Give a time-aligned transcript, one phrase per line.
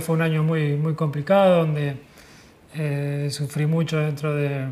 [0.00, 1.96] Fue un año muy, muy complicado donde
[2.74, 4.66] eh, sufrí mucho dentro de,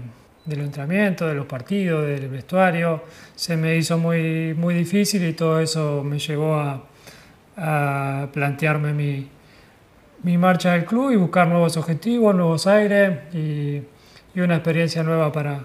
[0.45, 3.03] del entrenamiento, de los partidos, del vestuario.
[3.35, 6.85] Se me hizo muy, muy difícil y todo eso me llevó a,
[7.57, 9.29] a plantearme mi,
[10.23, 13.83] mi marcha del club y buscar nuevos objetivos, nuevos aires y,
[14.41, 15.61] una experiencia nueva para,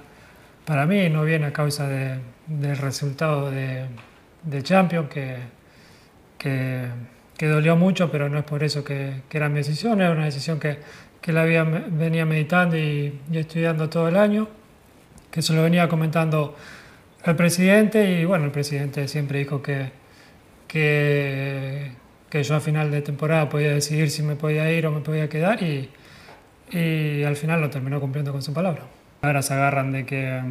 [0.65, 3.85] para mí, no bien a causa de- del resultado de,
[4.43, 5.35] de Champions, que,
[6.37, 6.85] que,
[7.41, 10.25] que dolió mucho, pero no es por eso que, que era mi decisión, era una
[10.25, 10.77] decisión que,
[11.21, 14.47] que la había, venía meditando y, y estudiando todo el año,
[15.31, 16.55] que se lo venía comentando
[17.23, 19.89] al presidente y bueno, el presidente siempre dijo que,
[20.67, 21.93] que,
[22.29, 25.27] que yo a final de temporada podía decidir si me podía ir o me podía
[25.27, 25.89] quedar y,
[26.69, 28.83] y al final lo terminó cumpliendo con su palabra.
[29.23, 30.43] Ahora se agarran de que,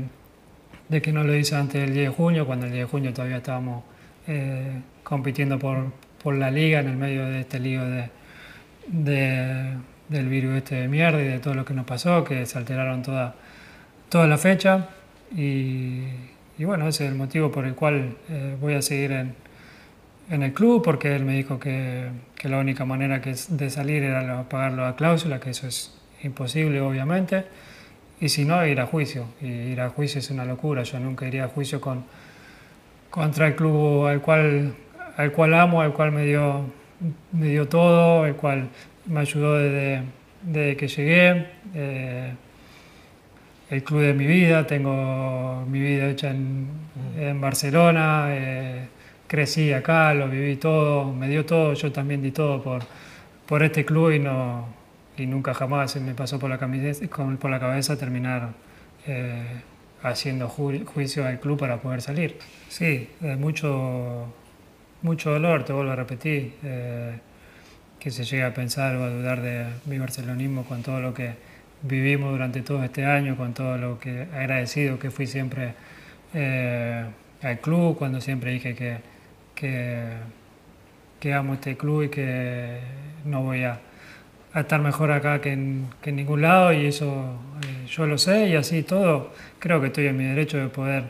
[0.89, 3.15] de que no lo hice antes del 10 de junio, cuando el 10 de junio
[3.15, 3.85] todavía estábamos
[4.27, 4.73] eh,
[5.05, 8.11] compitiendo por, por la liga en el medio de este lío de,
[8.89, 9.77] de-
[10.09, 13.03] del virus este de mierda y de todo lo que nos pasó, que se alteraron
[13.03, 13.35] toda,
[14.09, 14.89] toda la fecha.
[15.37, 16.03] Y,
[16.59, 19.35] y bueno, ese es el motivo por el cual eh, voy a seguir en,
[20.31, 24.03] en el club porque él me dijo que, que la única manera que de salir
[24.03, 27.45] era lo- pagarlo a cláusula, que eso es imposible obviamente,
[28.21, 29.27] y si no, ir a juicio.
[29.41, 32.05] Y ir a juicio es una locura, yo nunca iría a juicio con,
[33.11, 34.75] contra el club al cual,
[35.17, 36.65] al cual amo, al cual me dio,
[37.33, 38.69] me dio todo, el cual
[39.07, 40.03] me ayudó desde,
[40.43, 41.47] desde que llegué.
[41.75, 42.33] eh,
[43.71, 46.67] el club de mi vida, tengo mi vida hecha en,
[47.17, 48.89] en Barcelona, eh,
[49.29, 52.83] crecí acá, lo viví todo, me dio todo, yo también di todo por,
[53.47, 54.67] por este club y, no,
[55.17, 57.05] y nunca jamás me pasó por la, cabeza,
[57.39, 58.49] por la cabeza terminar
[59.07, 59.61] eh,
[60.03, 62.39] haciendo ju- juicio al club para poder salir.
[62.69, 64.27] Sí, mucho,
[65.03, 67.19] mucho dolor, te vuelvo a repetir, eh,
[67.99, 71.35] que se llegue a pensar o a dudar de mi barcelonismo con todo lo que
[71.83, 75.75] vivimos durante todo este año, con todo lo que agradecido que fui siempre
[76.35, 77.05] eh,
[77.43, 78.99] al club, cuando siempre dije que,
[79.55, 82.81] que, amo este club y que
[83.25, 83.79] no voy a,
[84.55, 88.49] estar mejor acá que en, que en ningún lado y eso eh, yo lo sé
[88.49, 89.33] y así todo.
[89.59, 91.05] Creo que estoy en mi derecho de poder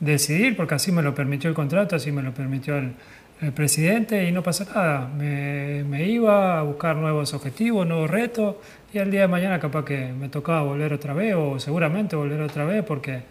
[0.00, 2.92] decidir porque así me lo permitió el contrato, así me lo permitió el,
[3.40, 5.08] el presidente y no pasa nada.
[5.08, 8.56] Me, iba a buscar nuevos objetivos, nuevos retos
[8.92, 12.40] y al día de mañana capaz que me tocaba volver otra vez o seguramente volver
[12.40, 13.22] otra vez porque,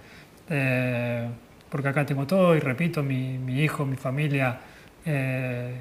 [0.50, 1.28] eh,
[1.69, 4.59] porque acá tengo todo y repito, mi, mi hijo, mi familia
[5.06, 5.74] eh,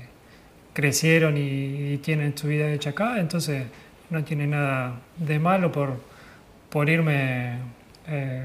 [0.72, 3.64] crecieron y, y tienen su vida hecha acá, entonces
[4.10, 5.96] no tiene nada de malo por,
[6.68, 7.58] por irme
[8.06, 8.44] eh,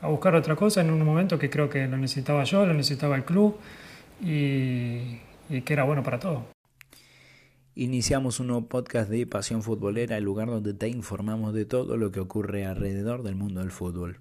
[0.00, 3.14] a buscar otra cosa en un momento que creo que lo necesitaba yo, lo necesitaba
[3.16, 3.58] el club
[4.20, 5.18] y,
[5.48, 6.42] que era bueno para todos.
[7.74, 12.12] Iniciamos un nuevo podcast de Pasión Futbolera, el lugar donde te informamos de todo lo
[12.12, 14.18] que ocurre alrededor del mundo del fútbol.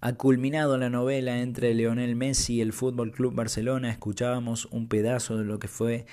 [0.00, 3.90] Ha culminado la novela entre Lionel Messi y el Fútbol Club Barcelona.
[3.90, 6.06] Escuchábamos un pedazo de lo que fue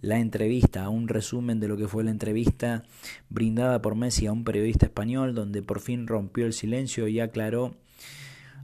[0.00, 2.82] la entrevista, un resumen de lo que fue la entrevista
[3.28, 7.76] brindada por Messi a un periodista español, donde por fin rompió el silencio y aclaró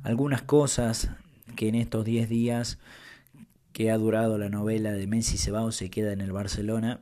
[0.03, 1.11] algunas cosas
[1.57, 2.79] que en estos 10 días
[3.73, 7.01] que ha durado la novela de Messi se va o se queda en el Barcelona,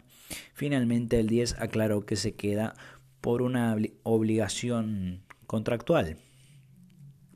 [0.55, 2.75] finalmente el 10 aclaró que se queda
[3.21, 6.17] por una obli- obligación contractual,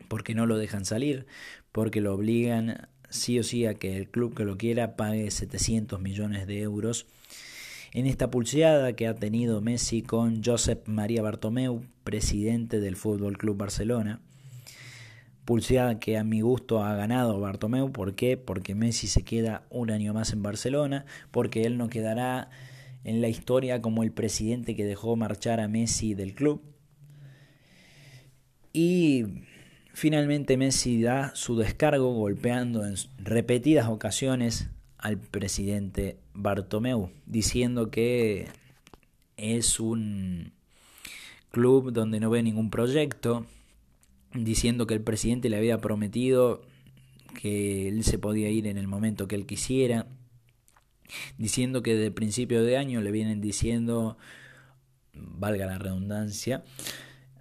[0.08, 1.26] porque no lo dejan salir,
[1.72, 6.00] porque lo obligan sí o sí a que el club que lo quiera pague 700
[6.00, 7.06] millones de euros.
[7.92, 13.56] En esta pulseada que ha tenido Messi con Josep María Bartomeu, presidente del Fútbol Club
[13.56, 14.20] Barcelona,
[15.44, 17.92] pulseada que a mi gusto ha ganado Bartomeu.
[17.92, 18.36] ¿Por qué?
[18.36, 22.50] Porque Messi se queda un año más en Barcelona, porque él no quedará
[23.04, 26.62] en la historia como el presidente que dejó marchar a Messi del club.
[28.72, 29.24] Y
[29.92, 38.48] finalmente Messi da su descargo golpeando en repetidas ocasiones al presidente Bartomeu, diciendo que
[39.36, 40.52] es un
[41.50, 43.46] club donde no ve ningún proyecto,
[44.34, 46.62] diciendo que el presidente le había prometido
[47.40, 50.06] que él se podía ir en el momento que él quisiera,
[51.38, 54.16] diciendo que desde principio de año le vienen diciendo,
[55.12, 56.64] valga la redundancia,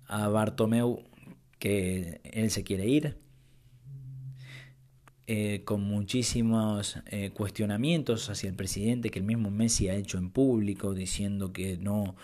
[0.07, 1.03] a Bartomeu
[1.59, 3.17] que él se quiere ir,
[5.27, 10.31] eh, con muchísimos eh, cuestionamientos hacia el presidente que el mismo Messi ha hecho en
[10.31, 12.15] público, diciendo que no,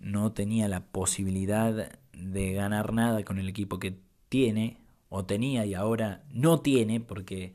[0.00, 3.98] no tenía la posibilidad de ganar nada con el equipo que
[4.28, 4.78] tiene
[5.08, 7.54] o tenía y ahora no tiene porque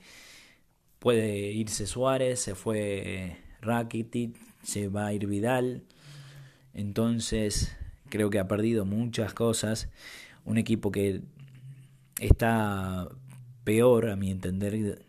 [1.00, 5.84] puede irse Suárez, se fue Rakitic, se va a ir Vidal.
[6.74, 7.76] Entonces
[8.10, 9.90] creo que ha perdido muchas cosas.
[10.46, 11.22] Un equipo que
[12.20, 13.10] está
[13.64, 15.04] peor, a mi entender,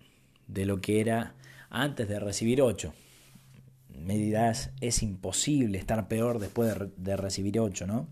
[0.46, 1.34] de lo que era
[1.70, 2.92] antes de recibir 8.
[3.98, 8.08] Me dirás, es imposible estar peor después de, de recibir 8, ¿no?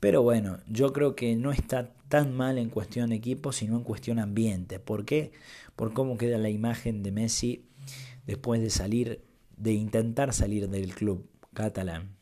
[0.00, 4.18] Pero bueno, yo creo que no está tan mal en cuestión equipo, sino en cuestión
[4.18, 4.80] ambiente.
[4.80, 5.32] ¿Por qué?
[5.76, 7.66] Por cómo queda la imagen de Messi
[8.26, 9.22] después de salir,
[9.56, 12.16] de intentar salir del club catalán.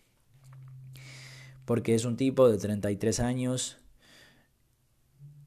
[1.64, 3.78] Porque es un tipo de 33 años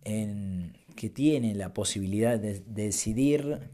[0.04, 3.70] en, que tiene la posibilidad de, de decidir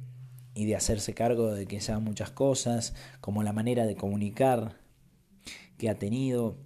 [0.55, 4.79] y de hacerse cargo de que sean muchas cosas, como la manera de comunicar
[5.77, 6.57] que ha tenido,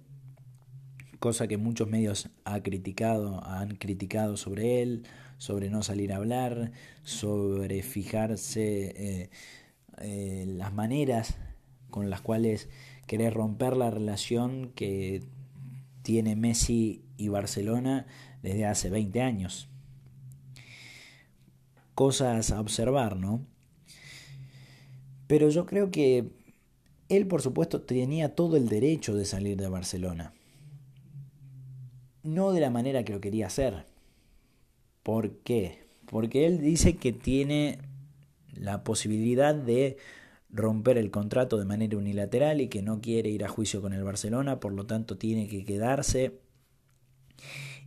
[1.22, 5.04] cosa que muchos medios ha criticado, han criticado sobre él,
[5.38, 6.72] sobre no salir a hablar,
[7.04, 9.30] sobre fijarse eh,
[9.98, 11.36] eh, las maneras
[11.90, 12.68] con las cuales
[13.06, 15.22] querer romper la relación que
[16.02, 18.06] tiene Messi y Barcelona
[18.42, 19.68] desde hace 20 años.
[21.94, 23.46] Cosas a observar, ¿no?
[25.28, 26.32] Pero yo creo que
[27.08, 30.32] él, por supuesto, tenía todo el derecho de salir de Barcelona
[32.22, 33.86] no de la manera que lo quería hacer.
[35.02, 35.84] ¿Por qué?
[36.06, 37.78] Porque él dice que tiene
[38.54, 39.96] la posibilidad de
[40.50, 44.04] romper el contrato de manera unilateral y que no quiere ir a juicio con el
[44.04, 46.40] Barcelona, por lo tanto tiene que quedarse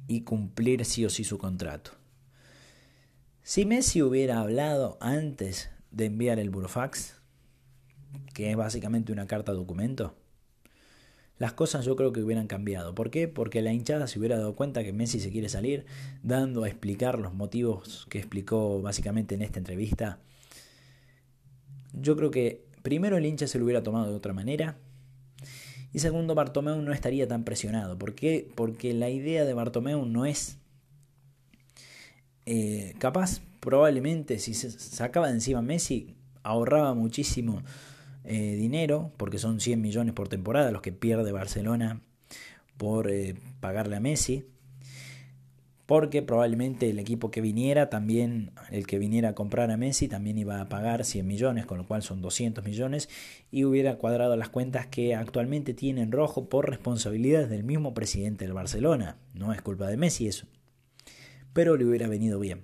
[0.07, 1.91] y cumplir sí o sí su contrato.
[3.43, 7.21] Si Messi hubiera hablado antes de enviar el burofax,
[8.33, 10.15] que es básicamente una carta documento,
[11.37, 12.95] las cosas yo creo que hubieran cambiado.
[12.95, 13.27] ¿Por qué?
[13.27, 15.85] Porque la hinchada se hubiera dado cuenta que Messi se quiere salir,
[16.23, 20.19] dando a explicar los motivos que explicó básicamente en esta entrevista.
[21.93, 24.77] Yo creo que primero el hincha se lo hubiera tomado de otra manera.
[25.91, 27.97] Y segundo, Bartomeu no estaría tan presionado.
[27.97, 28.49] ¿Por qué?
[28.55, 30.57] Porque la idea de Bartomeu no es
[32.45, 37.63] eh, capaz, probablemente, si se sacaba de encima Messi, ahorraba muchísimo
[38.25, 42.01] eh, dinero, porque son 100 millones por temporada los que pierde Barcelona
[42.77, 44.45] por eh, pagarle a Messi,
[45.85, 50.37] porque probablemente el equipo que viniera, también el que viniera a comprar a Messi, también
[50.37, 53.07] iba a pagar 100 millones, con lo cual son 200 millones,
[53.51, 58.45] y hubiera cuadrado las cuentas que actualmente tiene en rojo por responsabilidad del mismo presidente
[58.45, 59.17] del Barcelona.
[59.33, 60.47] No es culpa de Messi eso,
[61.53, 62.63] pero le hubiera venido bien.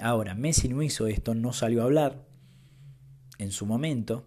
[0.00, 2.24] Ahora, Messi no hizo esto, no salió a hablar
[3.38, 4.26] en su momento,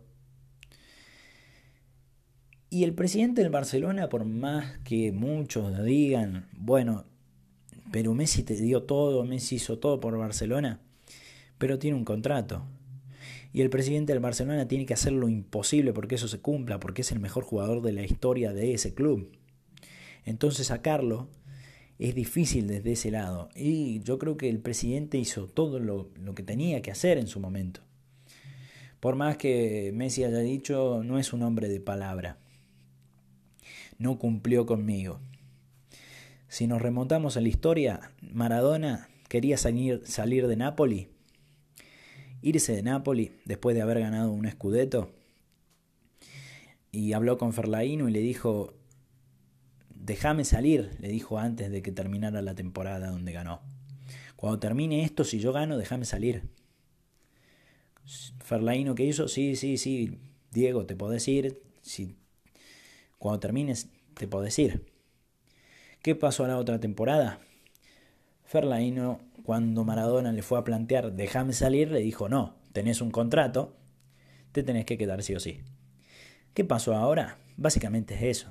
[2.73, 7.03] y el presidente del Barcelona, por más que muchos digan, bueno,
[7.91, 10.79] pero Messi te dio todo, Messi hizo todo por Barcelona,
[11.57, 12.63] pero tiene un contrato.
[13.51, 17.01] Y el presidente del Barcelona tiene que hacer lo imposible porque eso se cumpla, porque
[17.01, 19.29] es el mejor jugador de la historia de ese club.
[20.23, 21.27] Entonces sacarlo
[21.99, 23.49] es difícil desde ese lado.
[23.53, 27.41] Y yo creo que el presidente hizo todo lo, que tenía que hacer en su
[27.41, 27.81] momento.
[29.01, 32.37] Por más que Messi haya dicho, no es un hombre de palabra
[34.01, 35.19] no cumplió conmigo.
[36.47, 41.07] Si nos remontamos a la historia, Maradona quería salir, de Nápoli,
[42.41, 45.13] irse de Nápoli después de haber ganado un escudeto,
[46.91, 48.73] y habló con Ferlaino y le dijo,
[49.95, 53.61] déjame salir, le dijo antes de que terminara la temporada donde ganó.
[54.35, 56.49] Cuando termine esto, si yo gano, déjame salir.
[58.43, 59.27] Ferlaino, ¿qué hizo?
[59.29, 60.17] Sí, sí, sí,
[60.51, 61.61] Diego, te podés ir.
[61.81, 62.17] Si
[63.21, 64.83] cuando termines, te puedo decir.
[66.01, 67.39] ¿Qué pasó a la otra temporada?
[68.45, 73.77] Ferlaino, cuando Maradona le fue a plantear déjame salir, le dijo no, tenés un contrato,
[74.53, 75.61] te tenés que quedar sí o sí.
[76.55, 77.37] ¿Qué pasó ahora?
[77.57, 78.49] Básicamente es eso.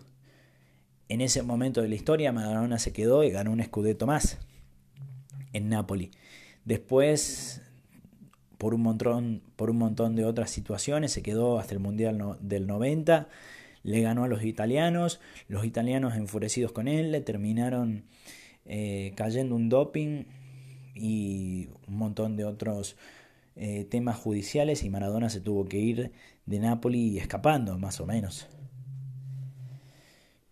[1.09, 4.39] En ese momento de la historia Maradona se quedó y ganó un escudeto más
[5.53, 6.13] en Nápoli.
[6.65, 7.61] Después,
[8.57, 12.69] por un montón, por un montón de otras situaciones, se quedó hasta el Mundial del
[12.69, 13.27] 90
[13.83, 18.05] le ganó a los italianos, los italianos enfurecidos con él le terminaron
[18.65, 20.25] eh, cayendo un doping
[20.95, 22.97] y un montón de otros
[23.57, 26.13] eh, temas judiciales y Maradona se tuvo que ir
[26.47, 28.49] de Nápoli escapando, más o menos.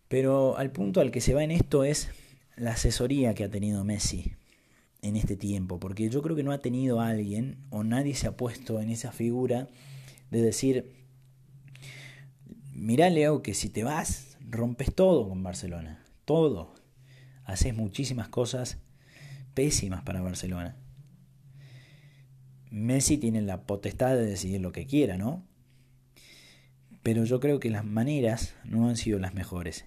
[0.07, 2.09] Pero al punto al que se va en esto es
[2.55, 4.33] la asesoría que ha tenido Messi
[5.01, 8.35] en este tiempo, porque yo creo que no ha tenido alguien o nadie se ha
[8.35, 9.69] puesto en esa figura
[10.29, 10.98] de decir,
[12.79, 16.73] mirá Leo que si te vas, rompes todo con Barcelona, todo,
[17.43, 18.79] haces muchísimas cosas
[19.53, 20.77] pésimas para Barcelona.
[22.71, 25.45] Messi tiene la potestad de decidir lo que quiera, ¿no?
[27.03, 29.85] Pero yo creo que las maneras no han sido las mejores.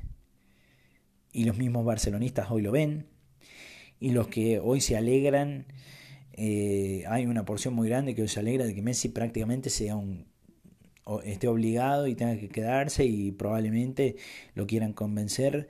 [1.33, 3.07] Y los mismos barcelonistas hoy lo ven,
[4.01, 5.67] y los que hoy se alegran,
[6.33, 9.97] eh, hay una porción muy grande que hoy se alegra de que Messi prácticamente sea
[9.97, 10.32] un
[11.25, 14.17] esté obligado y tenga que quedarse y probablemente
[14.55, 15.69] lo quieran convencer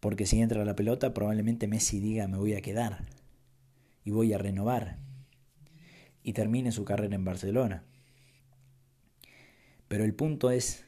[0.00, 3.04] porque si entra la pelota probablemente Messi diga me voy a quedar
[4.04, 4.98] y voy a renovar
[6.22, 7.84] y termine su carrera en Barcelona.
[9.88, 10.84] Pero el punto es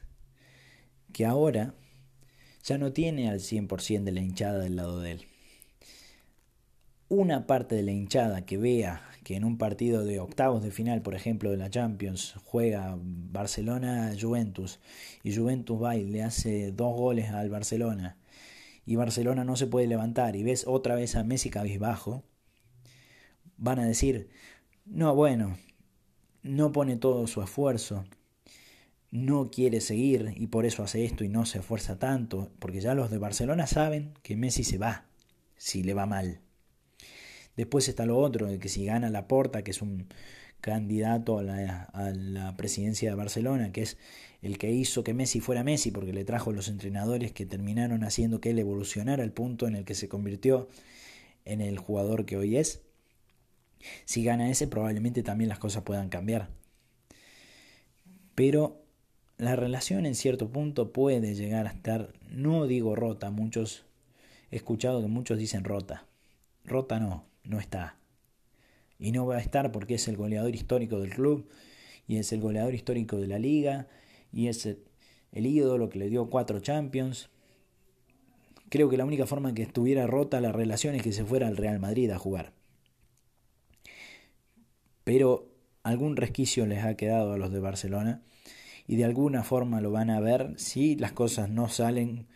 [1.11, 1.73] que ahora
[2.63, 5.25] ya no tiene al 100% de la hinchada del lado de él
[7.11, 11.01] una parte de la hinchada que vea que en un partido de octavos de final,
[11.01, 14.81] por ejemplo, de la Champions, juega Barcelona-Juventus
[15.23, 18.17] y Juventus va y le hace dos goles al Barcelona
[18.85, 22.25] y Barcelona no se puede levantar y ves otra vez a Messi cabizbajo,
[23.55, 24.27] van a decir,
[24.83, 25.57] no, bueno,
[26.43, 28.03] no pone todo su esfuerzo,
[29.11, 32.95] no quiere seguir y por eso hace esto y no se esfuerza tanto, porque ya
[32.95, 35.05] los de Barcelona saben que Messi se va
[35.55, 36.41] si le va mal.
[37.57, 40.07] Después está lo otro, que si gana Laporta, que es un
[40.61, 43.97] candidato a la, presidencia de Barcelona, que es
[44.41, 48.39] el que hizo que Messi fuera Messi, porque le trajo los entrenadores que terminaron haciendo
[48.39, 50.69] que él evolucionara al punto en el que se convirtió
[51.45, 52.81] en el jugador que hoy es.
[54.05, 56.49] Si gana ese, probablemente también las cosas puedan cambiar.
[58.35, 58.81] Pero
[59.37, 63.85] la relación en cierto punto puede llegar a estar, no digo rota, muchos,
[64.51, 66.05] he escuchado que muchos dicen rota.
[66.63, 67.97] Rota no, no está.
[68.99, 71.49] Y no va a estar porque es el goleador histórico del club
[72.07, 73.87] y es el goleador histórico de la liga
[74.31, 74.77] y es el,
[75.33, 77.29] ídolo que le dio cuatro Champions.
[78.69, 81.47] Creo que la única forma en que estuviera rota la relación es que se fuera
[81.47, 82.53] al Real Madrid a jugar.
[85.03, 85.49] Pero
[85.83, 88.21] algún resquicio les ha quedado a los de Barcelona
[88.87, 92.27] y de alguna forma lo van a ver si las cosas no salen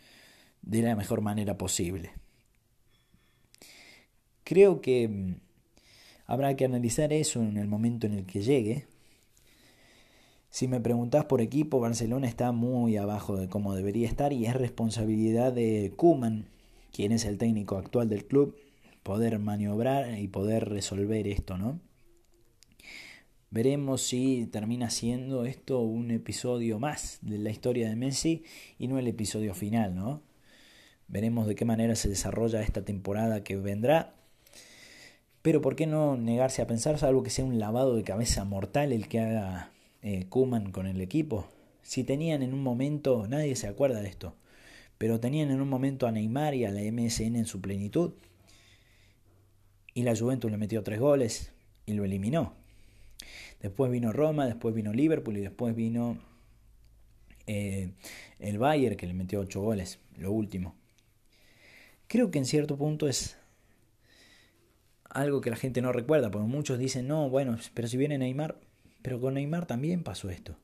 [0.62, 2.12] de la mejor manera posible.
[4.46, 5.34] Creo que mm,
[6.26, 8.86] habrá que analizar eso en el momento en el que llegue.
[10.50, 14.54] Si me preguntás por equipo, Barcelona está muy abajo de cómo debería estar y es
[14.54, 16.46] responsabilidad de Kuman,
[16.92, 18.56] quien es el técnico actual del club,
[19.02, 21.80] poder maniobrar y poder resolver esto, ¿no?
[23.50, 28.44] Veremos si termina siendo esto un episodio más de la historia de Messi
[28.78, 30.22] y no el episodio final, ¿no?
[31.08, 34.16] Veremos de qué manera se desarrolla esta temporada que vendrá
[35.46, 38.90] pero ¿por qué no negarse a pensar, salvo que sea un lavado de cabeza mortal
[38.90, 39.70] el que haga
[40.02, 41.46] eh, Kuman con el equipo?
[41.82, 44.34] Si tenían en un momento, nadie se acuerda de esto,
[44.98, 48.14] pero tenían en un momento a Neymar y a la MSN en su plenitud,
[49.94, 51.52] y la Juventus le metió tres goles
[51.86, 52.54] y lo eliminó.
[53.62, 56.18] Después vino Roma, después vino Liverpool y después vino
[57.46, 57.92] eh,
[58.40, 60.74] el Bayern que le metió ocho goles, lo último.
[62.08, 63.36] Creo que en cierto punto es
[65.16, 68.58] algo que la gente no recuerda, porque muchos dicen, no, bueno, pero si viene Neymar,
[69.02, 70.56] pero con Neymar también pasó esto.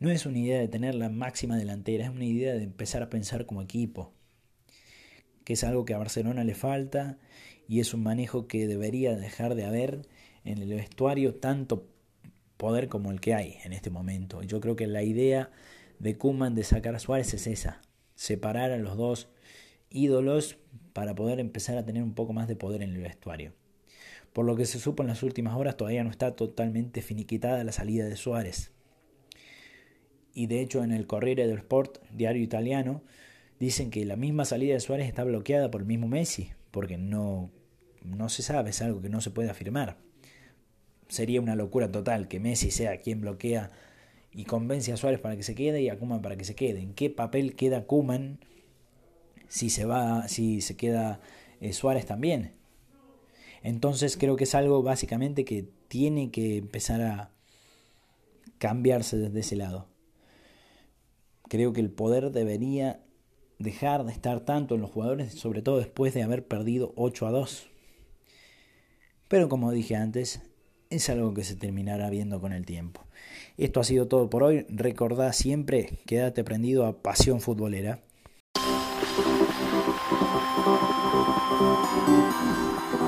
[0.00, 3.08] No es una idea de tener la máxima delantera, es una idea de empezar a
[3.08, 4.12] pensar como equipo,
[5.44, 7.18] que es algo que a Barcelona le falta
[7.68, 10.02] y es un manejo que debería dejar de haber
[10.44, 11.86] en el vestuario tanto
[12.56, 14.42] poder como el que hay en este momento.
[14.42, 15.50] Yo creo que la idea
[16.00, 17.80] de Kuman de sacar a Suárez es esa,
[18.16, 19.28] separar a los dos
[19.90, 20.58] ídolos
[20.92, 23.52] para poder empezar a tener un poco más de poder en el vestuario.
[24.32, 27.72] Por lo que se supo en las últimas horas, todavía no está totalmente finiquitada la
[27.72, 28.72] salida de Suárez.
[30.34, 33.02] Y de hecho en el Corriere del Sport, diario italiano,
[33.58, 37.50] dicen que la misma salida de Suárez está bloqueada por el mismo Messi, porque no,
[38.04, 39.96] no se sabe, es algo que no se puede afirmar.
[41.08, 43.70] Sería una locura total que Messi sea quien bloquea
[44.32, 46.80] y convence a Suárez para que se quede y a Kuman para que se quede.
[46.80, 48.38] ¿En qué papel queda Kuman
[49.48, 51.20] si se va, si se queda
[51.60, 52.52] eh, Suárez también.
[53.62, 57.30] Entonces creo que es algo básicamente que tiene que empezar a
[58.58, 59.88] cambiarse desde ese lado.
[61.48, 63.00] Creo que el poder debería
[63.58, 67.30] dejar de estar tanto en los jugadores, sobre todo después de haber perdido 8 a
[67.30, 67.68] 2.
[69.28, 70.42] pero como dije antes,
[70.90, 73.04] es algo que se terminará viendo con el tiempo.
[73.56, 74.66] Esto ha sido todo por hoy.
[74.68, 78.05] Recordá siempre, quédate prendido a Pasión Futbolera.
[79.16, 79.56] Thank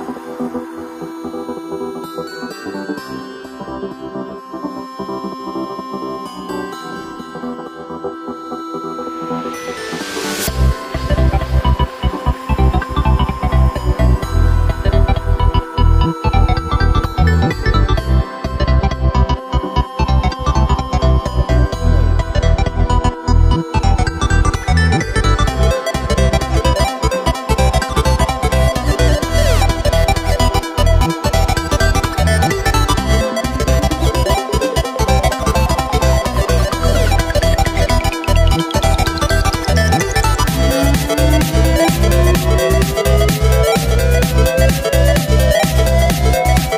[0.08, 0.17] you.